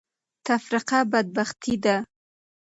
[0.47, 1.95] تفرقه بدبختي ده.